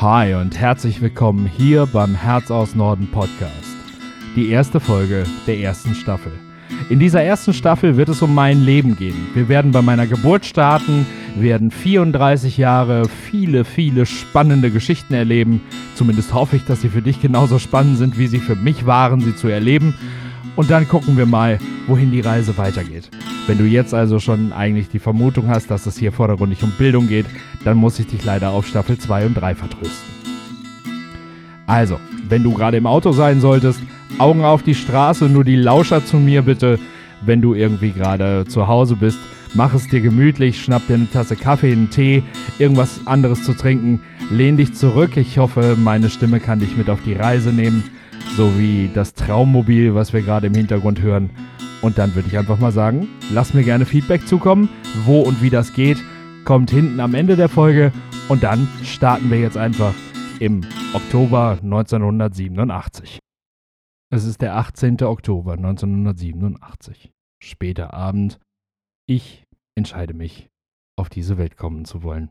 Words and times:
Hi 0.00 0.34
und 0.34 0.56
herzlich 0.56 1.00
willkommen 1.00 1.44
hier 1.44 1.84
beim 1.86 2.14
Herz 2.14 2.52
aus 2.52 2.76
Norden 2.76 3.10
Podcast. 3.10 3.74
Die 4.36 4.48
erste 4.48 4.78
Folge 4.78 5.24
der 5.48 5.58
ersten 5.58 5.92
Staffel. 5.96 6.30
In 6.88 7.00
dieser 7.00 7.24
ersten 7.24 7.52
Staffel 7.52 7.96
wird 7.96 8.08
es 8.08 8.22
um 8.22 8.32
mein 8.32 8.62
Leben 8.62 8.94
gehen. 8.94 9.26
Wir 9.34 9.48
werden 9.48 9.72
bei 9.72 9.82
meiner 9.82 10.06
Geburt 10.06 10.46
starten, 10.46 11.04
werden 11.34 11.72
34 11.72 12.58
Jahre 12.58 13.08
viele, 13.08 13.64
viele 13.64 14.06
spannende 14.06 14.70
Geschichten 14.70 15.14
erleben. 15.14 15.62
Zumindest 15.96 16.32
hoffe 16.32 16.54
ich, 16.54 16.64
dass 16.64 16.80
sie 16.80 16.90
für 16.90 17.02
dich 17.02 17.20
genauso 17.20 17.58
spannend 17.58 17.98
sind, 17.98 18.18
wie 18.18 18.28
sie 18.28 18.38
für 18.38 18.54
mich 18.54 18.86
waren, 18.86 19.20
sie 19.20 19.34
zu 19.34 19.48
erleben. 19.48 19.94
Und 20.54 20.70
dann 20.70 20.86
gucken 20.86 21.16
wir 21.16 21.26
mal, 21.26 21.58
wohin 21.88 22.12
die 22.12 22.20
Reise 22.20 22.56
weitergeht. 22.56 23.10
Wenn 23.46 23.58
du 23.58 23.64
jetzt 23.64 23.94
also 23.94 24.20
schon 24.20 24.52
eigentlich 24.52 24.88
die 24.88 24.98
Vermutung 24.98 25.48
hast, 25.48 25.70
dass 25.70 25.86
es 25.86 25.98
hier 25.98 26.12
vordergründig 26.12 26.62
um 26.62 26.70
Bildung 26.78 27.08
geht, 27.08 27.26
dann 27.64 27.76
muss 27.76 27.98
ich 27.98 28.06
dich 28.06 28.24
leider 28.24 28.50
auf 28.50 28.66
Staffel 28.66 28.98
2 28.98 29.26
und 29.26 29.34
3 29.34 29.54
vertrösten. 29.54 30.18
Also, 31.66 31.98
wenn 32.28 32.42
du 32.42 32.54
gerade 32.54 32.76
im 32.76 32.86
Auto 32.86 33.12
sein 33.12 33.40
solltest, 33.40 33.80
Augen 34.18 34.42
auf 34.42 34.62
die 34.62 34.74
Straße, 34.74 35.26
nur 35.26 35.44
die 35.44 35.56
Lauscher 35.56 36.04
zu 36.04 36.16
mir 36.16 36.42
bitte. 36.42 36.78
Wenn 37.24 37.42
du 37.42 37.54
irgendwie 37.54 37.90
gerade 37.90 38.44
zu 38.46 38.68
Hause 38.68 38.96
bist, 38.96 39.18
mach 39.54 39.74
es 39.74 39.88
dir 39.88 40.00
gemütlich, 40.00 40.62
schnapp 40.62 40.86
dir 40.86 40.94
eine 40.94 41.10
Tasse 41.10 41.36
Kaffee, 41.36 41.72
einen 41.72 41.90
Tee, 41.90 42.22
irgendwas 42.58 43.06
anderes 43.06 43.44
zu 43.44 43.54
trinken. 43.54 44.00
Lehn 44.30 44.56
dich 44.56 44.74
zurück. 44.74 45.16
Ich 45.16 45.38
hoffe, 45.38 45.76
meine 45.78 46.10
Stimme 46.10 46.40
kann 46.40 46.60
dich 46.60 46.76
mit 46.76 46.88
auf 46.88 47.00
die 47.04 47.14
Reise 47.14 47.50
nehmen, 47.50 47.84
so 48.36 48.58
wie 48.58 48.90
das 48.92 49.14
Traummobil, 49.14 49.94
was 49.94 50.12
wir 50.12 50.22
gerade 50.22 50.46
im 50.46 50.54
Hintergrund 50.54 51.02
hören. 51.02 51.30
Und 51.80 51.98
dann 51.98 52.14
würde 52.14 52.28
ich 52.28 52.36
einfach 52.36 52.58
mal 52.58 52.72
sagen, 52.72 53.08
lass 53.30 53.54
mir 53.54 53.62
gerne 53.62 53.86
Feedback 53.86 54.26
zukommen, 54.26 54.68
wo 55.04 55.20
und 55.20 55.42
wie 55.42 55.50
das 55.50 55.72
geht. 55.72 55.98
Kommt 56.44 56.70
hinten 56.70 56.98
am 57.00 57.14
Ende 57.14 57.36
der 57.36 57.48
Folge 57.48 57.92
und 58.28 58.42
dann 58.42 58.66
starten 58.82 59.30
wir 59.30 59.38
jetzt 59.38 59.56
einfach 59.56 59.94
im 60.40 60.62
Oktober 60.92 61.58
1987. 61.62 63.18
Es 64.10 64.24
ist 64.24 64.40
der 64.40 64.56
18. 64.56 65.02
Oktober 65.02 65.52
1987. 65.52 67.10
Später 67.42 67.94
Abend. 67.94 68.40
Ich 69.06 69.44
entscheide 69.76 70.14
mich, 70.14 70.48
auf 70.98 71.08
diese 71.08 71.38
Welt 71.38 71.56
kommen 71.56 71.84
zu 71.84 72.02
wollen. 72.02 72.30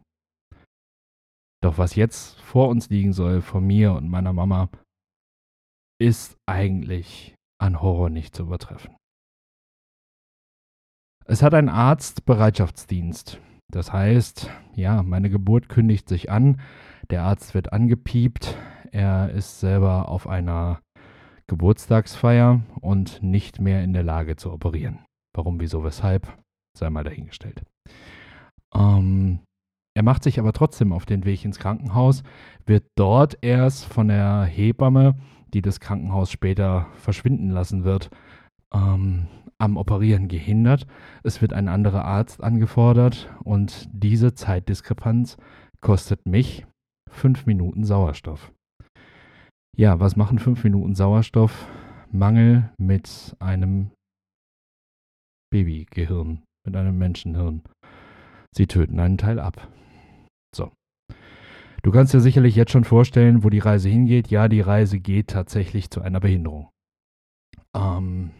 Doch 1.64 1.78
was 1.78 1.96
jetzt 1.96 2.40
vor 2.42 2.70
uns 2.70 2.90
liegen 2.90 3.14
soll, 3.14 3.42
von 3.42 3.66
mir 3.66 3.94
und 3.94 4.10
meiner 4.10 4.34
Mama, 4.34 4.70
ist 6.00 6.38
eigentlich 6.46 7.36
an 7.60 7.82
Horror 7.82 8.10
nicht 8.10 8.36
zu 8.36 8.44
übertreffen. 8.44 8.96
Es 11.30 11.44
hat 11.44 11.54
ein 11.54 11.68
Arzt 11.68 12.26
Bereitschaftsdienst. 12.26 13.42
Das 13.70 13.92
heißt, 13.92 14.50
ja, 14.76 15.04
meine 15.04 15.30
Geburt 15.30 15.68
kündigt 15.68 16.08
sich 16.08 16.32
an, 16.32 16.62
der 17.10 17.24
Arzt 17.24 17.54
wird 17.54 17.74
angepiept, 17.74 18.56
er 18.94 19.30
ist 19.32 19.60
selber 19.60 20.08
auf 20.08 20.26
einer 20.26 20.80
Geburtstagsfeier 21.48 22.62
und 22.80 23.22
nicht 23.22 23.60
mehr 23.60 23.84
in 23.84 23.92
der 23.92 24.04
Lage 24.04 24.38
zu 24.38 24.54
operieren. 24.54 25.00
Warum, 25.36 25.60
wieso, 25.60 25.84
weshalb, 25.84 26.34
sei 26.78 26.90
mal 26.90 27.04
dahingestellt. 27.04 27.62
Ähm, 28.74 29.40
er 29.98 30.04
macht 30.04 30.24
sich 30.24 30.40
aber 30.40 30.54
trotzdem 30.54 30.94
auf 30.94 31.06
den 31.06 31.26
Weg 31.26 31.44
ins 31.44 31.60
Krankenhaus, 31.60 32.24
wird 32.66 32.86
dort 32.96 33.38
erst 33.42 33.84
von 33.84 34.08
der 34.08 34.44
Hebamme, 34.44 35.16
die 35.54 35.62
das 35.62 35.82
Krankenhaus 35.82 36.32
später 36.32 36.88
verschwinden 36.94 37.50
lassen 37.50 37.84
wird, 37.84 38.12
ähm, 38.74 39.28
am 39.58 39.78
Operieren 39.78 40.28
gehindert. 40.28 40.88
Es 41.24 41.42
wird 41.42 41.54
ein 41.54 41.68
anderer 41.68 42.06
Arzt 42.06 42.44
angefordert 42.44 43.30
und 43.44 43.90
diese 43.92 44.34
Zeitdiskrepanz 44.34 45.38
kostet 45.82 46.26
mich 46.26 46.66
fünf 47.10 47.46
Minuten 47.46 47.84
Sauerstoff. 47.84 48.52
Ja, 49.76 50.00
was 50.00 50.16
machen 50.16 50.40
fünf 50.40 50.64
Minuten 50.64 50.96
Sauerstoff? 50.96 51.68
Mangel 52.12 52.72
mit 52.78 53.36
einem 53.40 53.92
Babygehirn, 55.52 56.44
mit 56.66 56.76
einem 56.76 56.98
Menschenhirn. 56.98 57.62
Sie 58.56 58.68
töten 58.68 59.00
einen 59.00 59.18
Teil 59.18 59.40
ab. 59.40 59.68
So. 60.56 60.72
Du 61.84 61.92
kannst 61.92 62.14
dir 62.14 62.22
sicherlich 62.22 62.56
jetzt 62.56 62.72
schon 62.72 62.84
vorstellen, 62.84 63.44
wo 63.44 63.50
die 63.50 63.60
Reise 63.60 63.90
hingeht. 63.90 64.30
Ja, 64.30 64.48
die 64.48 64.62
Reise 64.62 65.00
geht 65.00 65.30
tatsächlich 65.30 65.90
zu 65.90 66.02
einer 66.02 66.20
Behinderung. 66.20 66.70
Ähm, 67.76 68.32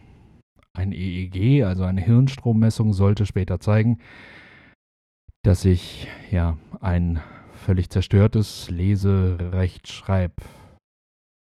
ein 0.78 0.92
EEG, 0.92 1.64
also 1.64 1.84
eine 1.84 2.00
Hirnstrommessung, 2.00 2.92
sollte 2.92 3.26
später 3.26 3.60
zeigen, 3.60 3.98
dass 5.44 5.64
ich 5.64 6.08
ja 6.30 6.56
ein 6.80 7.20
völlig 7.52 7.90
zerstörtes 7.90 8.70
Lese-Rechtschreib- 8.70 10.42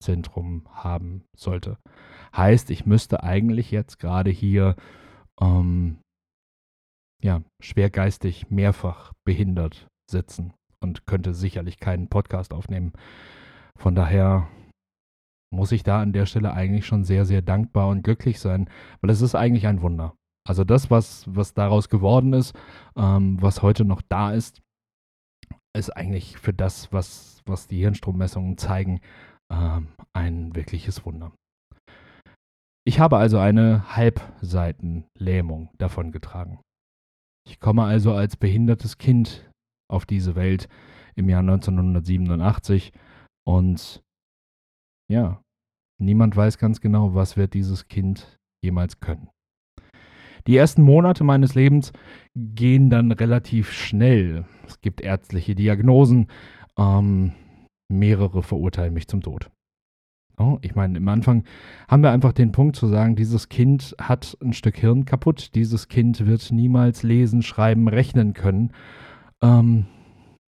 Zentrum 0.06 0.68
haben 0.72 1.24
sollte. 1.36 1.78
Heißt, 2.36 2.70
ich 2.70 2.86
müsste 2.86 3.24
eigentlich 3.24 3.72
jetzt 3.72 3.98
gerade 3.98 4.30
hier 4.30 4.76
ähm, 5.42 5.98
ja, 7.24 7.42
schwergeistig 7.60 8.52
mehrfach 8.52 9.14
behindert 9.26 9.88
sitzen 10.10 10.54
und 10.80 11.08
könnte 11.08 11.34
sicherlich 11.34 11.80
keinen 11.80 12.08
Podcast 12.08 12.54
aufnehmen. 12.54 12.94
Von 13.78 13.96
daher 13.96 14.48
muss 15.54 15.72
ich 15.72 15.84
da 15.84 16.02
an 16.02 16.14
der 16.14 16.26
Stelle 16.26 16.54
eigentlich 16.54 16.86
schon 16.86 17.04
sehr, 17.04 17.26
sehr 17.26 17.42
dankbar 17.42 17.88
und 17.90 18.04
glücklich 18.04 18.40
sein, 18.40 18.70
weil 19.02 19.10
es 19.10 19.22
ist 19.22 19.36
eigentlich 19.36 19.68
ein 19.68 19.82
Wunder. 19.82 20.16
Also 20.48 20.64
das, 20.64 20.92
was, 20.92 21.26
was 21.28 21.54
daraus 21.54 21.90
geworden 21.90 22.34
ist, 22.34 22.56
ähm, 22.96 23.42
was 23.42 23.62
heute 23.62 23.84
noch 23.84 24.02
da 24.02 24.32
ist, 24.32 24.62
ist 25.76 25.90
eigentlich 25.90 26.38
für 26.38 26.54
das, 26.54 26.92
was, 26.94 27.42
was 27.46 27.68
die 27.68 27.80
Hirnstrommessungen 27.80 28.58
zeigen, 28.58 29.02
ähm, 29.52 29.88
ein 30.14 30.56
wirkliches 30.56 31.06
Wunder. 31.06 31.32
Ich 32.88 33.00
habe 33.00 33.18
also 33.18 33.40
eine 33.40 33.96
Halbseitenlähmung 33.96 35.70
davongetragen. 35.78 36.60
Ich 37.48 37.60
komme 37.60 37.84
also 37.84 38.14
als 38.14 38.38
behindertes 38.38 38.98
Kind 38.98 39.50
auf 39.92 40.06
diese 40.06 40.36
Welt 40.36 40.68
im 41.16 41.30
Jahr 41.30 41.40
1987 41.40 42.92
und 43.48 44.04
ja, 45.12 45.42
niemand 46.00 46.36
weiß 46.36 46.58
ganz 46.58 46.82
genau, 46.82 47.14
was 47.16 47.38
wird 47.38 47.54
dieses 47.54 47.88
Kind 47.88 48.40
jemals 48.64 49.00
können. 49.00 49.30
Die 50.48 50.58
ersten 50.58 50.84
Monate 50.84 51.24
meines 51.24 51.56
Lebens 51.56 51.92
gehen 52.36 52.90
dann 52.90 53.12
relativ 53.12 53.72
schnell. 53.72 54.46
Es 54.68 54.80
gibt 54.82 55.02
ärztliche 55.02 55.56
Diagnosen. 55.56 56.28
Ähm, 56.78 57.34
mehrere 57.92 58.44
verurteilen 58.44 58.94
mich 58.94 59.08
zum 59.08 59.22
Tod. 59.22 59.50
Oh, 60.38 60.58
ich 60.62 60.76
meine, 60.76 60.98
am 60.98 61.08
Anfang 61.08 61.46
haben 61.88 62.04
wir 62.04 62.12
einfach 62.12 62.34
den 62.34 62.52
Punkt 62.52 62.76
zu 62.76 62.88
sagen, 62.88 63.16
dieses 63.16 63.48
Kind 63.48 63.96
hat 64.00 64.38
ein 64.42 64.54
Stück 64.54 64.78
Hirn 64.78 65.06
kaputt, 65.06 65.56
dieses 65.56 65.88
Kind 65.88 66.26
wird 66.26 66.52
niemals 66.52 67.04
lesen, 67.04 67.42
schreiben, 67.42 67.88
rechnen 67.88 68.34
können. 68.34 68.74
Ähm, 69.42 69.86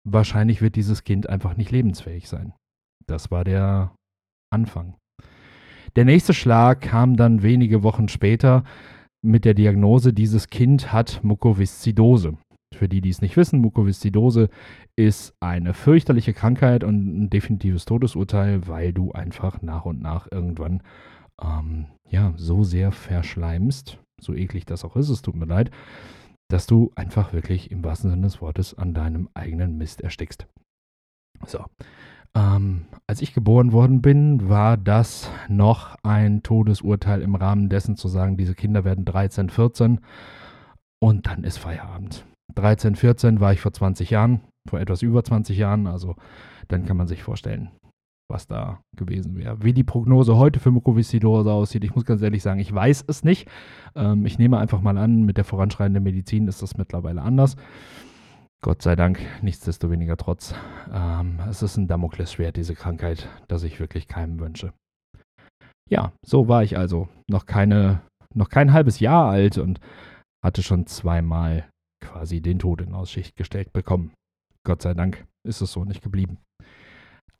wahrscheinlich 0.07 0.61
wird 0.61 0.77
dieses 0.77 1.03
Kind 1.03 1.27
einfach 1.27 1.57
nicht 1.57 1.71
lebensfähig 1.71 2.29
sein. 2.29 2.53
Das 3.07 3.29
war 3.29 3.43
der 3.43 3.93
Anfang. 4.53 4.95
Der 5.95 6.05
nächste 6.05 6.33
Schlag 6.33 6.81
kam 6.81 7.17
dann 7.17 7.43
wenige 7.43 7.83
Wochen 7.83 8.07
später 8.07 8.63
mit 9.21 9.45
der 9.45 9.53
Diagnose, 9.53 10.13
dieses 10.13 10.47
Kind 10.47 10.91
hat 10.91 11.23
Mukoviszidose. 11.23 12.37
Für 12.73 12.89
die, 12.89 13.01
die 13.01 13.09
es 13.09 13.21
nicht 13.21 13.37
wissen, 13.37 13.59
Mukoviszidose 13.59 14.49
ist 14.95 15.33
eine 15.39 15.73
fürchterliche 15.73 16.33
Krankheit 16.33 16.83
und 16.83 17.23
ein 17.23 17.29
definitives 17.29 17.85
Todesurteil, 17.85 18.67
weil 18.67 18.93
du 18.93 19.11
einfach 19.11 19.61
nach 19.61 19.85
und 19.85 20.01
nach 20.01 20.27
irgendwann 20.31 20.81
ähm, 21.41 21.85
ja, 22.09 22.33
so 22.37 22.63
sehr 22.63 22.91
verschleimst, 22.91 23.99
so 24.19 24.33
eklig 24.33 24.65
das 24.65 24.83
auch 24.83 24.95
ist, 24.95 25.09
es 25.09 25.21
tut 25.21 25.35
mir 25.35 25.45
leid, 25.45 25.71
dass 26.49 26.67
du 26.67 26.91
einfach 26.95 27.33
wirklich 27.33 27.71
im 27.71 27.83
wahrsten 27.83 28.09
Sinne 28.09 28.23
des 28.23 28.41
Wortes 28.41 28.77
an 28.77 28.93
deinem 28.93 29.29
eigenen 29.33 29.77
Mist 29.77 30.01
erstickst. 30.01 30.47
So. 31.45 31.65
Ähm, 32.35 32.85
als 33.05 33.21
ich 33.21 33.33
geboren 33.33 33.71
worden 33.71 34.01
bin, 34.01 34.49
war 34.49 34.77
das 34.77 35.29
noch 35.49 35.95
ein 36.03 36.41
Todesurteil 36.41 37.21
im 37.21 37.35
Rahmen 37.35 37.69
dessen 37.69 37.95
zu 37.95 38.07
sagen, 38.07 38.37
diese 38.37 38.55
Kinder 38.55 38.83
werden 38.83 39.05
13, 39.05 39.49
14 39.49 39.99
und 40.99 41.27
dann 41.27 41.43
ist 41.43 41.57
Feierabend. 41.57 42.25
13, 42.55 42.95
14 42.95 43.39
war 43.39 43.53
ich 43.53 43.61
vor 43.61 43.73
20 43.73 44.09
Jahren, 44.09 44.41
vor 44.67 44.79
etwas 44.79 45.01
über 45.01 45.23
20 45.23 45.57
Jahren. 45.57 45.87
Also 45.87 46.15
dann 46.67 46.85
kann 46.85 46.97
man 46.97 47.07
sich 47.07 47.23
vorstellen, 47.23 47.69
was 48.29 48.47
da 48.47 48.79
gewesen 48.95 49.35
wäre. 49.37 49.63
Wie 49.63 49.73
die 49.73 49.83
Prognose 49.83 50.37
heute 50.37 50.59
für 50.59 50.71
Mukoviszidose 50.71 51.51
aussieht, 51.51 51.83
ich 51.83 51.95
muss 51.95 52.05
ganz 52.05 52.21
ehrlich 52.21 52.41
sagen, 52.41 52.59
ich 52.59 52.73
weiß 52.73 53.05
es 53.07 53.23
nicht. 53.23 53.47
Ähm, 53.95 54.25
ich 54.25 54.39
nehme 54.39 54.57
einfach 54.57 54.81
mal 54.81 54.97
an, 54.97 55.23
mit 55.23 55.37
der 55.37 55.43
voranschreitenden 55.43 56.03
Medizin 56.03 56.47
ist 56.47 56.61
das 56.61 56.77
mittlerweile 56.77 57.21
anders. 57.21 57.55
Gott 58.63 58.81
sei 58.81 58.95
Dank, 58.95 59.19
nichtsdestoweniger 59.41 60.15
trotz. 60.15 60.55
Ähm, 60.89 61.41
es 61.49 61.61
ist 61.61 61.75
ein 61.75 61.89
Damoklesschwert, 61.89 62.55
diese 62.55 62.75
Krankheit, 62.75 63.27
das 63.49 63.63
ich 63.63 63.81
wirklich 63.81 64.07
keinem 64.07 64.39
wünsche. 64.39 64.71
Ja, 65.89 66.13
so 66.25 66.47
war 66.47 66.63
ich 66.63 66.77
also. 66.77 67.09
Noch 67.29 67.45
keine, 67.45 68.03
noch 68.33 68.47
kein 68.47 68.71
halbes 68.71 69.01
Jahr 69.01 69.29
alt 69.29 69.57
und 69.57 69.81
hatte 70.41 70.63
schon 70.63 70.87
zweimal 70.87 71.67
quasi 71.99 72.39
den 72.39 72.57
Tod 72.57 72.79
in 72.79 72.93
Aussicht 72.93 73.35
gestellt 73.35 73.73
bekommen. 73.73 74.13
Gott 74.65 74.81
sei 74.81 74.93
Dank 74.93 75.25
ist 75.45 75.59
es 75.59 75.73
so 75.73 75.83
nicht 75.83 76.01
geblieben. 76.01 76.37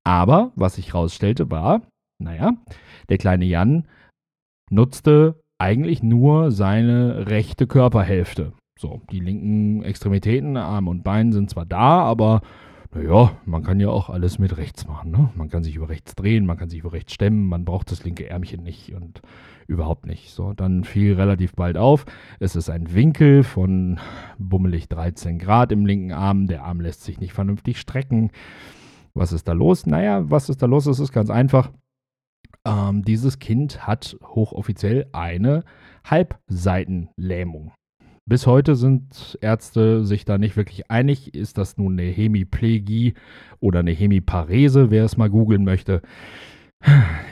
Aber 0.06 0.52
was 0.56 0.76
sich 0.76 0.88
herausstellte, 0.88 1.50
war, 1.50 1.84
naja, 2.22 2.52
der 3.08 3.18
kleine 3.18 3.46
Jan 3.46 3.88
nutzte 4.70 5.40
eigentlich 5.58 6.04
nur 6.04 6.52
seine 6.52 7.28
rechte 7.28 7.66
Körperhälfte. 7.66 8.52
So, 8.78 9.02
die 9.12 9.20
linken 9.20 9.84
Extremitäten, 9.84 10.58
Arm 10.58 10.88
und 10.88 11.04
Bein 11.04 11.32
sind 11.32 11.50
zwar 11.50 11.66
da, 11.66 12.02
aber 12.02 12.42
naja, 12.96 13.32
man 13.46 13.64
kann 13.64 13.80
ja 13.80 13.90
auch 13.90 14.10
alles 14.10 14.38
mit 14.38 14.58
rechts 14.58 14.88
machen. 14.88 15.12
Ne? 15.12 15.30
Man 15.36 15.50
kann 15.50 15.64
sich 15.64 15.76
über 15.76 15.90
rechts 15.90 16.16
drehen, 16.16 16.46
man 16.46 16.58
kann 16.58 16.70
sich 16.70 16.80
über 16.80 16.94
rechts 16.94 17.14
stemmen, 17.14 17.48
man 17.48 17.66
braucht 17.66 17.92
das 17.92 18.04
linke 18.04 18.30
Ärmchen 18.30 18.62
nicht 18.64 18.94
und 18.94 19.22
überhaupt 19.68 20.06
nicht. 20.06 20.32
So, 20.32 20.54
dann 20.54 20.84
fiel 20.84 21.14
relativ 21.14 21.54
bald 21.54 21.78
auf, 21.78 22.06
es 22.40 22.56
ist 22.56 22.70
ein 22.70 22.94
Winkel 22.94 23.44
von 23.44 24.00
bummelig 24.38 24.90
13 24.90 25.40
Grad 25.40 25.72
im 25.72 25.86
linken 25.86 26.12
Arm. 26.12 26.48
Der 26.48 26.64
Arm 26.64 26.82
lässt 26.82 27.04
sich 27.04 27.20
nicht 27.20 27.34
vernünftig 27.34 27.80
strecken. 27.80 28.32
Was 29.16 29.32
ist 29.32 29.48
da 29.48 29.54
los? 29.54 29.86
Naja, 29.86 30.30
was 30.30 30.50
ist 30.50 30.62
da 30.62 30.66
los? 30.66 30.86
Es 30.86 31.00
ist 31.00 31.12
ganz 31.12 31.30
einfach. 31.30 31.72
Ähm, 32.66 33.04
dieses 33.04 33.40
Kind 33.40 33.88
hat 33.88 34.18
hochoffiziell 34.24 35.08
eine 35.12 35.64
Halbseitenlähmung. 36.06 37.72
Bis 38.26 38.48
heute 38.48 38.76
sind 38.76 39.38
Ärzte 39.42 40.06
sich 40.06 40.24
da 40.24 40.38
nicht 40.38 40.56
wirklich 40.56 40.90
einig. 40.90 41.36
Ist 41.36 41.58
das 41.58 41.78
nun 41.78 41.94
eine 41.94 42.10
Hemiplegie 42.10 43.16
oder 43.60 43.80
eine 43.80 43.92
Hemiparese, 43.92 44.92
wer 44.92 45.04
es 45.04 45.18
mal 45.18 45.30
googeln 45.30 45.64
möchte? 45.64 46.02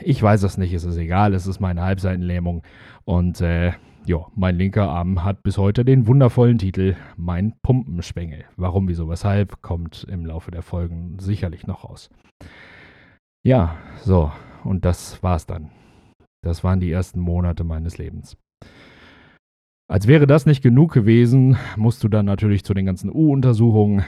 Ich 0.03 0.21
weiß 0.21 0.43
es 0.43 0.57
nicht, 0.57 0.73
es 0.73 0.83
ist 0.83 0.97
egal, 0.97 1.33
es 1.33 1.45
ist 1.45 1.59
meine 1.59 1.81
Halbseitenlähmung. 1.81 2.63
Und 3.05 3.39
äh, 3.41 3.73
ja, 4.05 4.25
mein 4.35 4.55
linker 4.55 4.89
Arm 4.89 5.23
hat 5.23 5.43
bis 5.43 5.57
heute 5.57 5.85
den 5.85 6.07
wundervollen 6.07 6.57
Titel 6.57 6.95
Mein 7.17 7.53
Pumpenschwengel. 7.61 8.45
Warum, 8.57 8.87
wieso, 8.87 9.07
weshalb, 9.07 9.61
kommt 9.61 10.05
im 10.09 10.25
Laufe 10.25 10.51
der 10.51 10.63
Folgen 10.63 11.19
sicherlich 11.19 11.67
noch 11.67 11.83
raus. 11.83 12.09
Ja, 13.44 13.77
so, 14.01 14.31
und 14.63 14.85
das 14.85 15.21
war's 15.21 15.45
dann. 15.45 15.69
Das 16.44 16.63
waren 16.63 16.79
die 16.79 16.91
ersten 16.91 17.19
Monate 17.19 17.63
meines 17.63 17.97
Lebens. 17.97 18.37
Als 19.91 20.07
wäre 20.07 20.25
das 20.25 20.45
nicht 20.45 20.63
genug 20.63 20.93
gewesen, 20.93 21.57
musst 21.75 22.01
du 22.01 22.07
dann 22.07 22.25
natürlich 22.25 22.63
zu 22.63 22.73
den 22.73 22.85
ganzen 22.85 23.09
U-Untersuchungen, 23.13 24.05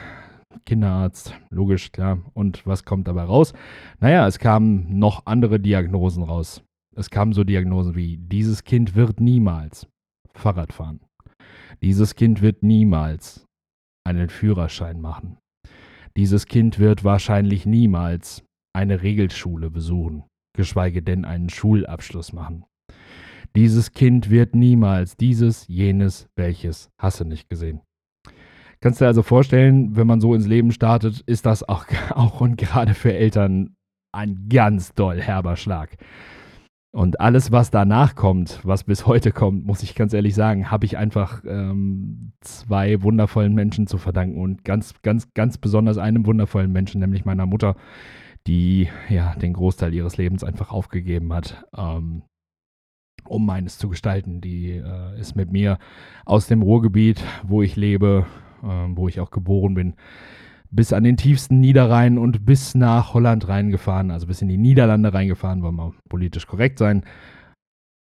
Kinderarzt, 0.65 1.37
logisch, 1.49 1.91
klar. 1.91 2.19
Und 2.33 2.65
was 2.65 2.85
kommt 2.85 3.09
dabei 3.09 3.23
raus? 3.23 3.51
Naja, 3.99 4.25
es 4.25 4.39
kamen 4.39 4.97
noch 4.97 5.25
andere 5.25 5.59
Diagnosen 5.59 6.23
raus. 6.23 6.63
Es 6.95 7.09
kamen 7.09 7.33
so 7.33 7.43
Diagnosen 7.43 7.95
wie, 7.95 8.15
dieses 8.15 8.63
Kind 8.63 8.95
wird 8.95 9.19
niemals 9.19 9.85
Fahrrad 10.33 10.71
fahren. 10.71 11.01
Dieses 11.81 12.15
Kind 12.15 12.41
wird 12.41 12.63
niemals 12.63 13.45
einen 14.05 14.29
Führerschein 14.29 15.01
machen. 15.01 15.37
Dieses 16.15 16.45
Kind 16.45 16.79
wird 16.79 17.03
wahrscheinlich 17.03 17.65
niemals 17.65 18.45
eine 18.73 19.01
Regelschule 19.01 19.69
besuchen, 19.69 20.23
geschweige 20.55 21.03
denn 21.03 21.25
einen 21.25 21.49
Schulabschluss 21.49 22.31
machen. 22.31 22.63
Dieses 23.55 23.91
Kind 23.91 24.29
wird 24.29 24.55
niemals 24.55 25.15
dieses, 25.15 25.67
jenes, 25.67 26.27
welches, 26.35 26.89
hasse 26.97 27.25
nicht 27.25 27.49
gesehen. 27.49 27.81
Kannst 28.81 28.99
du 28.99 29.05
dir 29.05 29.09
also 29.09 29.23
vorstellen, 29.23 29.95
wenn 29.95 30.07
man 30.07 30.19
so 30.19 30.33
ins 30.33 30.47
Leben 30.47 30.71
startet, 30.71 31.21
ist 31.21 31.45
das 31.45 31.67
auch, 31.67 31.85
auch 32.09 32.41
und 32.41 32.57
gerade 32.57 32.93
für 32.93 33.13
Eltern 33.13 33.75
ein 34.11 34.47
ganz 34.49 34.93
doll 34.93 35.21
herber 35.21 35.55
Schlag. 35.55 35.97
Und 36.95 37.19
alles, 37.19 37.51
was 37.51 37.71
danach 37.71 38.13
kommt, 38.15 38.59
was 38.63 38.83
bis 38.83 39.07
heute 39.07 39.31
kommt, 39.31 39.65
muss 39.65 39.81
ich 39.81 39.95
ganz 39.95 40.13
ehrlich 40.13 40.35
sagen, 40.35 40.69
habe 40.69 40.85
ich 40.85 40.95
einfach 40.95 41.43
ähm, 41.43 42.33
zwei 42.41 43.01
wundervollen 43.01 43.55
Menschen 43.55 43.87
zu 43.87 43.97
verdanken 43.97 44.39
und 44.39 44.63
ganz, 44.63 44.93
ganz, 45.01 45.33
ganz 45.33 45.57
besonders 45.57 45.97
einem 45.97 46.27
wundervollen 46.27 46.71
Menschen, 46.71 47.01
nämlich 47.01 47.25
meiner 47.25 47.47
Mutter, 47.47 47.75
die 48.45 48.89
ja 49.09 49.33
den 49.35 49.53
Großteil 49.53 49.91
ihres 49.91 50.17
Lebens 50.17 50.43
einfach 50.43 50.71
aufgegeben 50.71 51.33
hat, 51.33 51.65
ähm, 51.75 52.23
um 53.27 53.45
meines 53.45 53.77
zu 53.77 53.89
gestalten. 53.89 54.41
Die 54.41 54.71
äh, 54.71 55.19
ist 55.19 55.35
mit 55.35 55.51
mir 55.51 55.77
aus 56.25 56.47
dem 56.47 56.61
Ruhrgebiet, 56.61 57.23
wo 57.43 57.61
ich 57.61 57.75
lebe, 57.75 58.25
äh, 58.63 58.67
wo 58.67 59.07
ich 59.07 59.19
auch 59.19 59.31
geboren 59.31 59.73
bin, 59.73 59.93
bis 60.73 60.91
an 60.91 61.03
den 61.03 61.17
tiefsten 61.17 61.59
Niederrhein 61.59 62.17
und 62.17 62.45
bis 62.45 62.73
nach 62.73 63.13
Holland 63.13 63.47
reingefahren, 63.47 64.09
also 64.09 64.27
bis 64.27 64.41
in 64.41 64.47
die 64.47 64.57
Niederlande 64.57 65.13
reingefahren, 65.13 65.61
wollen 65.61 65.75
wir 65.75 65.93
politisch 66.09 66.47
korrekt 66.47 66.79
sein, 66.79 67.03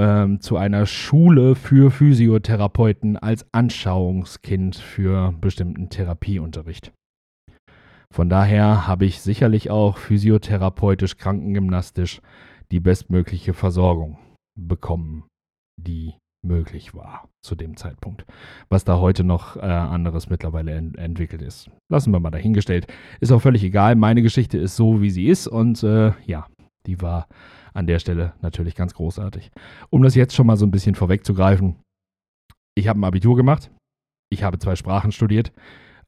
ähm, 0.01 0.41
zu 0.41 0.57
einer 0.57 0.87
Schule 0.87 1.55
für 1.55 1.91
Physiotherapeuten 1.91 3.17
als 3.17 3.47
Anschauungskind 3.53 4.77
für 4.77 5.35
bestimmten 5.41 5.91
Therapieunterricht. 5.91 6.93
Von 8.11 8.29
daher 8.29 8.87
habe 8.87 9.05
ich 9.05 9.21
sicherlich 9.21 9.71
auch 9.71 9.99
physiotherapeutisch, 9.99 11.17
krankengymnastisch 11.17 12.21
die 12.71 12.81
bestmögliche 12.81 13.53
Versorgung 13.53 14.19
bekommen, 14.59 15.25
die 15.81 16.15
möglich 16.45 16.95
war 16.95 17.29
zu 17.43 17.55
dem 17.55 17.77
Zeitpunkt. 17.77 18.25
Was 18.69 18.85
da 18.85 18.99
heute 18.99 19.25
noch 19.25 19.57
äh, 19.57 19.61
anderes 19.61 20.29
mittlerweile 20.29 20.73
en 20.73 20.95
entwickelt 20.95 21.43
ist. 21.43 21.71
Lassen 21.91 22.13
wir 22.13 22.21
mal 22.21 22.31
dahingestellt. 22.31 22.87
Ist 23.21 23.33
auch 23.33 23.41
völlig 23.41 23.65
egal. 23.65 23.97
Meine 23.97 24.23
Geschichte 24.23 24.59
ist 24.59 24.77
so, 24.77 25.01
wie 25.01 25.11
sie 25.11 25.27
ist. 25.27 25.49
Und 25.49 25.83
äh, 25.83 26.13
ja, 26.27 26.47
die 26.87 27.01
war 27.01 27.27
an 27.73 27.87
der 27.87 27.99
Stelle 27.99 28.35
natürlich 28.43 28.75
ganz 28.75 28.95
großartig. 28.95 29.51
Um 29.91 30.03
das 30.03 30.15
jetzt 30.15 30.35
schon 30.35 30.47
mal 30.47 30.57
so 30.57 30.67
ein 30.67 30.71
bisschen 30.71 30.95
vorwegzugreifen. 30.95 31.77
Ich 32.77 32.89
habe 32.89 33.01
ein 33.01 33.05
Abitur 33.05 33.37
gemacht. 33.37 33.71
Ich 34.31 34.43
habe 34.43 34.59
zwei 34.59 34.77
Sprachen 34.77 35.13
studiert. 35.13 35.53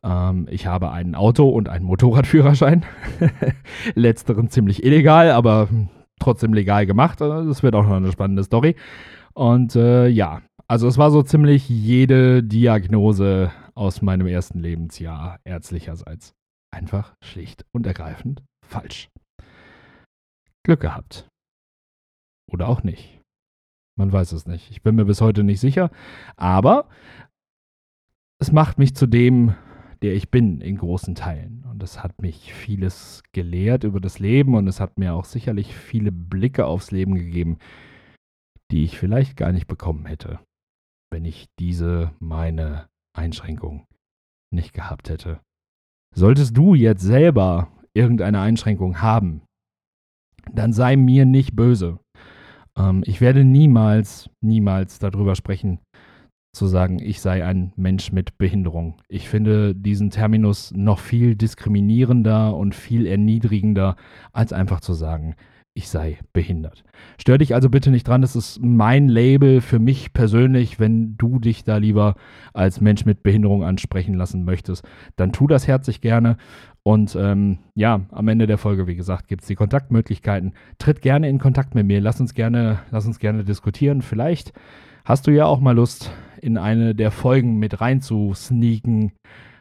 Ähm, 0.02 0.46
ich 0.50 0.66
habe 0.66 0.90
ein 0.90 1.14
Auto 1.14 1.48
und 1.48 1.68
einen 1.68 1.84
Motorradführerschein. 1.84 2.84
Letzteren 3.94 4.50
ziemlich 4.50 4.84
illegal, 4.84 5.30
aber 5.30 5.68
trotzdem 6.20 6.54
legal 6.54 6.86
gemacht. 6.86 7.20
Das 7.20 7.62
wird 7.62 7.74
auch 7.74 7.84
noch 7.84 7.96
eine 7.96 8.12
spannende 8.12 8.44
Story. 8.44 8.76
Und 9.34 9.76
äh, 9.76 10.08
ja, 10.08 10.42
also 10.68 10.88
es 10.88 10.98
war 10.98 11.10
so 11.10 11.22
ziemlich 11.22 11.68
jede 11.68 12.42
Diagnose 12.42 13.52
aus 13.74 14.02
meinem 14.02 14.26
ersten 14.26 14.60
Lebensjahr 14.60 15.38
ärztlicherseits. 15.44 16.34
Einfach 16.74 17.14
schlicht 17.22 17.64
und 17.72 17.86
ergreifend 17.86 18.42
falsch. 18.66 19.08
Glück 20.64 20.80
gehabt. 20.80 21.28
Oder 22.50 22.68
auch 22.68 22.82
nicht. 22.82 23.20
Man 23.98 24.12
weiß 24.12 24.32
es 24.32 24.46
nicht. 24.46 24.70
Ich 24.70 24.82
bin 24.82 24.96
mir 24.96 25.04
bis 25.04 25.20
heute 25.20 25.44
nicht 25.44 25.60
sicher. 25.60 25.90
Aber 26.36 26.88
es 28.40 28.52
macht 28.52 28.78
mich 28.78 28.94
zu 28.94 29.06
dem, 29.06 29.54
der 30.02 30.14
ich 30.14 30.30
bin, 30.30 30.60
in 30.60 30.76
großen 30.76 31.14
Teilen. 31.14 31.64
Und 31.70 31.82
es 31.82 32.02
hat 32.02 32.20
mich 32.20 32.52
vieles 32.52 33.22
gelehrt 33.32 33.84
über 33.84 34.00
das 34.00 34.18
Leben 34.18 34.54
und 34.54 34.66
es 34.68 34.80
hat 34.80 34.98
mir 34.98 35.14
auch 35.14 35.24
sicherlich 35.24 35.74
viele 35.74 36.12
Blicke 36.12 36.66
aufs 36.66 36.90
Leben 36.90 37.14
gegeben, 37.14 37.58
die 38.70 38.84
ich 38.84 38.98
vielleicht 38.98 39.36
gar 39.36 39.52
nicht 39.52 39.66
bekommen 39.66 40.06
hätte, 40.06 40.40
wenn 41.12 41.24
ich 41.24 41.46
diese 41.58 42.12
meine 42.18 42.88
Einschränkung 43.16 43.86
nicht 44.52 44.72
gehabt 44.72 45.08
hätte. 45.08 45.40
Solltest 46.14 46.56
du 46.56 46.74
jetzt 46.74 47.02
selber 47.02 47.70
irgendeine 47.94 48.40
Einschränkung 48.40 49.00
haben, 49.00 49.42
dann 50.52 50.72
sei 50.72 50.96
mir 50.96 51.24
nicht 51.24 51.56
böse. 51.56 51.98
Ähm, 52.76 53.02
ich 53.06 53.20
werde 53.20 53.44
niemals, 53.44 54.30
niemals 54.42 54.98
darüber 54.98 55.34
sprechen, 55.34 55.80
zu 56.56 56.66
sagen, 56.66 56.98
ich 56.98 57.20
sei 57.20 57.44
ein 57.44 57.72
Mensch 57.76 58.12
mit 58.12 58.38
Behinderung. 58.38 58.96
Ich 59.08 59.28
finde 59.28 59.74
diesen 59.74 60.10
Terminus 60.10 60.72
noch 60.74 60.98
viel 60.98 61.36
diskriminierender 61.36 62.56
und 62.56 62.74
viel 62.74 63.06
erniedrigender, 63.06 63.96
als 64.32 64.52
einfach 64.52 64.80
zu 64.80 64.94
sagen, 64.94 65.36
ich 65.76 65.90
sei 65.90 66.18
behindert. 66.32 66.84
Stör 67.18 67.36
dich 67.36 67.54
also 67.54 67.68
bitte 67.68 67.90
nicht 67.90 68.08
dran, 68.08 68.22
das 68.22 68.34
ist 68.34 68.60
mein 68.62 69.08
Label 69.08 69.60
für 69.60 69.78
mich 69.78 70.14
persönlich. 70.14 70.80
Wenn 70.80 71.18
du 71.18 71.38
dich 71.38 71.64
da 71.64 71.76
lieber 71.76 72.14
als 72.54 72.80
Mensch 72.80 73.04
mit 73.04 73.22
Behinderung 73.22 73.62
ansprechen 73.62 74.14
lassen 74.14 74.44
möchtest, 74.44 74.88
dann 75.16 75.32
tu 75.32 75.46
das 75.46 75.68
herzlich 75.68 76.00
gerne. 76.00 76.38
Und 76.82 77.14
ähm, 77.20 77.58
ja, 77.74 78.06
am 78.10 78.28
Ende 78.28 78.46
der 78.46 78.56
Folge, 78.56 78.86
wie 78.86 78.96
gesagt, 78.96 79.28
gibt 79.28 79.42
es 79.42 79.48
die 79.48 79.54
Kontaktmöglichkeiten. 79.54 80.54
Tritt 80.78 81.02
gerne 81.02 81.28
in 81.28 81.38
Kontakt 81.38 81.74
mit 81.74 81.86
mir, 81.86 82.00
lass 82.00 82.20
uns 82.20 82.32
gerne, 82.32 82.78
lass 82.90 83.06
uns 83.06 83.18
gerne 83.18 83.44
diskutieren. 83.44 84.00
Vielleicht 84.00 84.54
hast 85.06 85.28
du 85.28 85.30
ja 85.30 85.46
auch 85.46 85.60
mal 85.60 85.74
Lust, 85.74 86.12
in 86.42 86.58
eine 86.58 86.94
der 86.94 87.10
Folgen 87.10 87.58
mit 87.58 87.80
rein 87.80 88.02
zu 88.02 88.34
sneaken, 88.34 89.12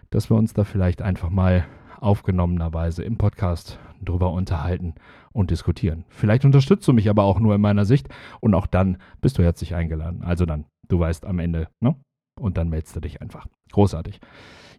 dass 0.09 0.29
wir 0.29 0.35
uns 0.37 0.53
da 0.53 0.63
vielleicht 0.63 1.01
einfach 1.01 1.29
mal 1.29 1.65
aufgenommenerweise 2.01 3.03
im 3.03 3.17
Podcast 3.17 3.79
drüber 4.03 4.31
unterhalten 4.31 4.95
und 5.31 5.51
diskutieren. 5.51 6.03
Vielleicht 6.09 6.45
unterstützt 6.45 6.87
du 6.87 6.93
mich 6.93 7.09
aber 7.09 7.23
auch 7.23 7.39
nur 7.39 7.55
in 7.55 7.61
meiner 7.61 7.85
Sicht 7.85 8.09
und 8.41 8.55
auch 8.55 8.65
dann 8.67 8.97
bist 9.21 9.37
du 9.37 9.43
herzlich 9.43 9.75
eingeladen. 9.75 10.23
Also 10.23 10.45
dann, 10.45 10.65
du 10.87 10.99
weißt 10.99 11.25
am 11.25 11.39
Ende, 11.39 11.69
ne? 11.79 11.95
Und 12.39 12.57
dann 12.57 12.69
meldest 12.69 12.95
du 12.95 12.99
dich 12.99 13.21
einfach. 13.21 13.45
Großartig. 13.71 14.19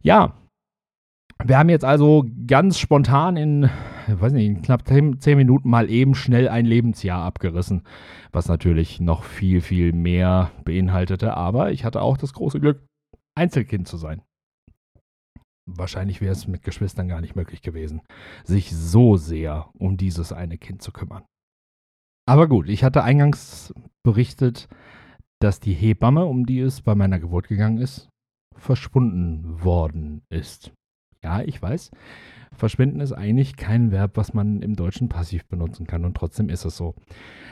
Ja, 0.02 0.34
wir 1.44 1.58
haben 1.58 1.68
jetzt 1.68 1.84
also 1.84 2.24
ganz 2.46 2.78
spontan 2.78 3.36
in, 3.36 3.70
weiß 4.08 4.32
nicht, 4.32 4.46
in 4.46 4.62
knapp 4.62 4.86
zehn 4.86 5.36
Minuten 5.36 5.68
mal 5.68 5.90
eben 5.90 6.14
schnell 6.14 6.48
ein 6.48 6.66
Lebensjahr 6.66 7.22
abgerissen, 7.22 7.82
was 8.32 8.48
natürlich 8.48 9.00
noch 9.00 9.22
viel, 9.22 9.60
viel 9.60 9.92
mehr 9.92 10.50
beinhaltete. 10.64 11.34
Aber 11.34 11.70
ich 11.72 11.84
hatte 11.84 12.00
auch 12.00 12.16
das 12.16 12.32
große 12.32 12.60
Glück, 12.60 12.84
Einzelkind 13.36 13.86
zu 13.86 13.96
sein. 13.96 14.22
wahrscheinlich 15.66 16.20
wäre 16.20 16.32
es 16.32 16.46
mit 16.46 16.62
Geschwistern 16.62 17.08
gar 17.08 17.20
nicht 17.20 17.36
möglich 17.36 17.60
gewesen, 17.60 18.00
sich 18.44 18.74
so 18.74 19.16
sehr 19.16 19.68
um 19.78 19.96
dieses 19.96 20.32
eine 20.32 20.58
Kind 20.58 20.80
zu 20.80 20.92
kümmern. 20.92 21.24
Aber 22.28 22.48
gut, 22.48 22.68
ich 22.68 22.82
hatte 22.84 23.02
eingangs 23.02 23.74
berichtet, 24.04 24.68
dass 25.40 25.60
die 25.60 25.74
Hebamme, 25.74 26.24
um 26.24 26.46
die 26.46 26.60
es 26.60 26.80
bei 26.82 26.94
meiner 26.94 27.18
Geburt 27.20 27.48
gegangen 27.48 27.78
ist, 27.78 28.08
verschwunden 28.56 29.62
worden 29.62 30.22
ist. 30.30 30.72
Ja, 31.26 31.42
ich 31.44 31.60
weiß, 31.60 31.90
verschwinden 32.52 33.00
ist 33.00 33.10
eigentlich 33.10 33.56
kein 33.56 33.90
Verb, 33.90 34.12
was 34.14 34.32
man 34.32 34.62
im 34.62 34.76
Deutschen 34.76 35.08
passiv 35.08 35.44
benutzen 35.46 35.84
kann 35.84 36.04
und 36.04 36.16
trotzdem 36.16 36.48
ist 36.48 36.64
es 36.64 36.76
so. 36.76 36.94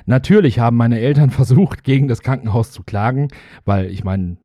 Natürlich 0.07 0.61
haben 0.61 0.76
meine 0.76 1.00
Eltern 1.00 1.31
versucht, 1.31 1.83
gegen 1.83 2.07
das 2.07 2.23
Krankenhaus 2.23 2.71
zu 2.71 2.85
klagen, 2.85 3.26
weil 3.64 3.87
ich 3.87 4.04
meine, 4.04 4.37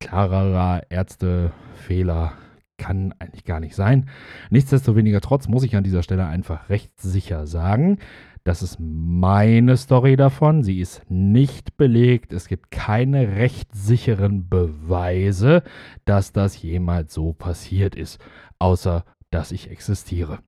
klarerer 0.00 0.82
Ärztefehler 0.90 2.32
kann 2.76 3.14
eigentlich 3.20 3.44
gar 3.44 3.60
nicht 3.60 3.76
sein. 3.76 4.08
Nichtsdestoweniger 4.50 5.20
trotz 5.20 5.46
muss 5.46 5.62
ich 5.62 5.76
an 5.76 5.84
dieser 5.84 6.02
Stelle 6.02 6.26
einfach 6.26 6.68
recht 6.68 7.00
sicher 7.00 7.46
sagen, 7.46 7.98
das 8.44 8.62
ist 8.62 8.78
meine 8.80 9.76
Story 9.76 10.16
davon. 10.16 10.64
Sie 10.64 10.80
ist 10.80 11.02
nicht 11.08 11.76
belegt. 11.76 12.32
Es 12.32 12.48
gibt 12.48 12.70
keine 12.70 13.36
rechtssicheren 13.36 14.48
Beweise, 14.48 15.62
dass 16.04 16.32
das 16.32 16.60
jemals 16.60 17.14
so 17.14 17.32
passiert 17.32 17.94
ist, 17.94 18.20
außer 18.58 19.04
dass 19.30 19.52
ich 19.52 19.70
existiere. 19.70 20.40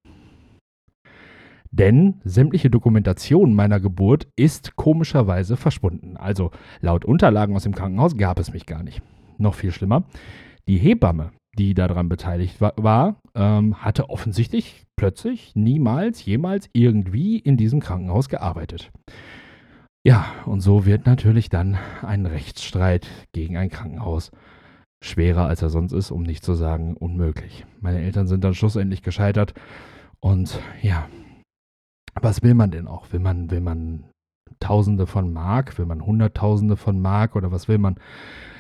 Denn 1.71 2.21
sämtliche 2.25 2.71
Dokumentation 2.71 3.55
meiner 3.55 3.81
Geburt 3.81 4.29
ist 4.37 4.77
komischerweise 4.77 5.57
verschwunden. 5.57 6.17
Also 6.17 6.51
laut 6.81 7.05
Unterlagen 7.05 7.57
aus 7.57 7.65
dem 7.65 7.75
Krankenhaus 7.75 8.17
gab 8.17 8.39
es 8.39 8.53
mich 8.53 8.67
gar 8.67 8.83
nicht. 8.83 9.03
Noch 9.39 9.55
viel 9.55 9.73
schlimmer, 9.73 10.05
die 10.69 10.79
Hebamme, 10.79 11.33
die 11.59 11.75
daran 11.75 12.09
beteiligt 12.09 12.61
war, 12.61 13.17
ähm, 13.35 13.83
hatte 13.83 14.11
offensichtlich 14.11 14.87
plötzlich 14.97 15.55
niemals, 15.55 16.25
jemals 16.25 16.69
irgendwie 16.73 17.39
in 17.39 17.57
diesem 17.57 17.81
Krankenhaus 17.81 18.29
gearbeitet. 18.29 18.91
Ja, 20.07 20.27
und 20.45 20.61
so 20.61 20.85
wird 20.85 21.07
natürlich 21.07 21.49
dann 21.49 21.79
ein 22.03 22.27
Rechtsstreit 22.27 23.09
gegen 23.33 23.57
ein 23.57 23.71
Krankenhaus 23.71 24.31
schwerer, 25.03 25.47
als 25.47 25.63
er 25.63 25.71
sonst 25.71 25.93
ist, 25.93 26.11
um 26.11 26.23
nicht 26.23 26.45
zu 26.45 26.55
sagen 26.55 26.97
unmöglich. 26.97 27.65
Meine 27.81 28.01
Eltern 28.01 28.27
sind 28.27 28.45
dann 28.45 28.55
schlussendlich 28.55 29.03
gescheitert 29.03 29.55
und 30.21 30.59
ja, 30.83 31.09
was 32.21 32.43
will 32.43 32.55
man 32.55 32.71
denn 32.71 32.87
auch? 32.87 33.13
Will 33.13 33.21
man, 33.21 33.51
will 33.51 33.61
man 33.61 34.05
Tausende 34.61 35.07
von 35.07 35.33
Mark? 35.33 35.79
Will 35.79 35.87
man 35.87 36.05
Hunderttausende 36.05 36.77
von 36.77 37.01
Mark 37.01 37.37
oder 37.37 37.51
was 37.51 37.69
will 37.69 37.79
man? 37.79 37.97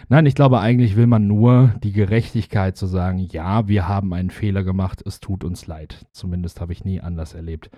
Nein, 0.09 0.27
ich 0.27 0.35
glaube, 0.35 0.61
eigentlich 0.61 0.97
will 0.97 1.07
man 1.07 1.27
nur 1.27 1.75
die 1.83 1.93
Gerechtigkeit 1.93 2.77
zu 2.77 2.87
sagen, 2.87 3.19
ja, 3.19 3.69
wir 3.69 3.89
haben 3.89 4.13
einen 4.13 4.31
Fehler 4.31 4.63
gemacht, 4.65 5.03
es 5.07 5.21
tut 5.21 5.45
uns 5.45 5.67
leid. 5.67 6.07
Zumindest 6.13 6.61
habe 6.61 6.73
ich 6.73 6.85
nie 6.85 7.01
anders 7.01 7.35
erlebt 7.35 7.71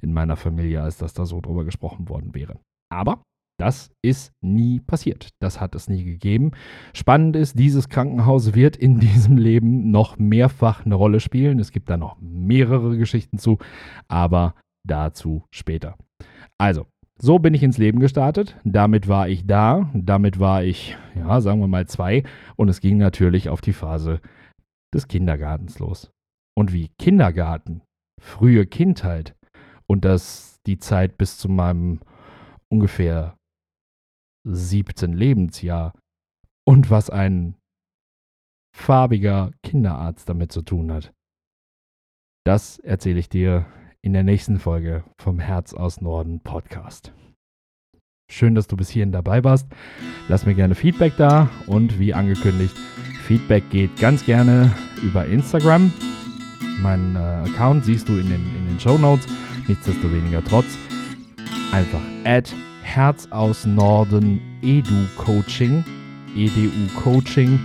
in 0.00 0.12
meiner 0.12 0.36
Familie, 0.36 0.82
als 0.82 0.96
dass 0.96 1.12
da 1.12 1.26
so 1.26 1.40
drüber 1.40 1.64
gesprochen 1.64 2.08
worden 2.08 2.34
wäre. 2.34 2.58
Aber 2.90 3.22
das 3.58 3.90
ist 4.02 4.32
nie 4.40 4.80
passiert. 4.80 5.28
Das 5.40 5.60
hat 5.60 5.74
es 5.74 5.88
nie 5.88 6.04
gegeben. 6.04 6.52
Spannend 6.92 7.36
ist, 7.36 7.58
dieses 7.58 7.88
Krankenhaus 7.88 8.54
wird 8.54 8.76
in 8.76 8.98
diesem 9.00 9.36
Leben 9.36 9.90
noch 9.90 10.18
mehrfach 10.18 10.84
eine 10.84 10.96
Rolle 10.96 11.20
spielen. 11.20 11.58
Es 11.58 11.70
gibt 11.70 11.88
da 11.90 11.96
noch 11.96 12.16
mehrere 12.20 12.96
Geschichten 12.96 13.38
zu, 13.38 13.58
aber 14.08 14.54
dazu 14.86 15.44
später. 15.50 15.96
Also, 16.58 16.86
so 17.18 17.38
bin 17.38 17.54
ich 17.54 17.62
ins 17.62 17.78
Leben 17.78 18.00
gestartet. 18.00 18.56
Damit 18.64 19.08
war 19.08 19.28
ich 19.28 19.46
da. 19.46 19.90
Damit 19.94 20.40
war 20.40 20.64
ich, 20.64 20.96
ja, 21.14 21.40
sagen 21.40 21.60
wir 21.60 21.68
mal 21.68 21.86
zwei. 21.86 22.24
Und 22.56 22.68
es 22.68 22.80
ging 22.80 22.98
natürlich 22.98 23.48
auf 23.48 23.60
die 23.60 23.72
Phase 23.72 24.20
des 24.92 25.08
Kindergartens 25.08 25.78
los. 25.78 26.10
Und 26.56 26.72
wie 26.72 26.90
Kindergarten, 26.98 27.82
frühe 28.20 28.66
Kindheit 28.66 29.34
und 29.86 30.04
das 30.04 30.60
die 30.66 30.78
Zeit 30.78 31.18
bis 31.18 31.38
zu 31.38 31.48
meinem 31.48 32.00
ungefähr 32.68 33.36
17 34.44 35.12
Lebensjahr 35.12 35.94
und 36.66 36.90
was 36.90 37.10
ein 37.10 37.56
farbiger 38.74 39.52
Kinderarzt 39.62 40.28
damit 40.28 40.52
zu 40.52 40.62
tun 40.62 40.92
hat. 40.92 41.12
Das 42.44 42.78
erzähle 42.78 43.20
ich 43.20 43.28
dir 43.28 43.66
in 44.04 44.12
der 44.12 44.22
nächsten 44.22 44.58
Folge 44.58 45.02
vom 45.16 45.38
Herz 45.38 45.72
aus 45.72 46.02
Norden 46.02 46.40
Podcast. 46.40 47.14
Schön, 48.30 48.54
dass 48.54 48.66
du 48.66 48.76
bis 48.76 48.90
hierhin 48.90 49.12
dabei 49.12 49.42
warst. 49.44 49.66
Lass 50.28 50.44
mir 50.44 50.54
gerne 50.54 50.74
Feedback 50.74 51.14
da 51.16 51.48
und 51.66 51.98
wie 51.98 52.12
angekündigt, 52.12 52.76
Feedback 53.26 53.70
geht 53.70 53.98
ganz 53.98 54.26
gerne 54.26 54.70
über 55.02 55.24
Instagram. 55.24 55.90
Meinen 56.82 57.16
äh, 57.16 57.48
Account 57.48 57.86
siehst 57.86 58.06
du 58.10 58.12
in 58.18 58.28
den, 58.28 58.42
in 58.54 58.68
den 58.68 58.78
Show 58.78 58.98
Notes. 58.98 59.26
Nichtsdestoweniger 59.68 60.44
trotz. 60.44 60.66
Einfach 61.72 62.02
at 62.24 62.54
Herz 62.82 63.26
aus 63.30 63.64
Norden 63.64 64.38
Edu 64.60 65.06
Coaching. 65.16 65.82
EDU 66.36 66.70
Coaching. 67.02 67.58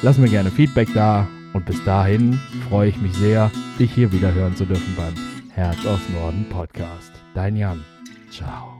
Lass 0.02 0.18
mir 0.18 0.28
gerne 0.28 0.50
Feedback 0.50 0.92
da 0.92 1.26
und 1.54 1.64
bis 1.64 1.82
dahin 1.84 2.38
freue 2.68 2.90
ich 2.90 3.00
mich 3.00 3.14
sehr, 3.14 3.50
dich 3.78 3.94
hier 3.94 4.12
wieder 4.12 4.34
hören 4.34 4.56
zu 4.56 4.66
dürfen 4.66 4.94
beim 4.94 5.14
Herz 5.54 5.86
aus 5.86 6.00
Norden 6.12 6.44
Podcast. 6.50 7.12
Dein 7.34 7.56
Jan. 7.56 7.82
Ciao. 8.30 8.79